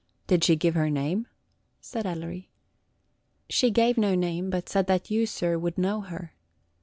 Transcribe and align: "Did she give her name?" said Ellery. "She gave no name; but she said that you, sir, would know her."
"Did 0.25 0.43
she 0.43 0.55
give 0.55 0.73
her 0.73 0.89
name?" 0.89 1.27
said 1.79 2.07
Ellery. 2.07 2.49
"She 3.51 3.69
gave 3.69 3.99
no 3.99 4.15
name; 4.15 4.49
but 4.49 4.67
she 4.67 4.71
said 4.73 4.87
that 4.87 5.11
you, 5.11 5.27
sir, 5.27 5.59
would 5.59 5.77
know 5.77 6.01
her." 6.01 6.33